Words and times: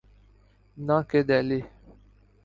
نہ 0.77 0.97
کہ 1.09 1.19
دہلی۔ 1.27 1.59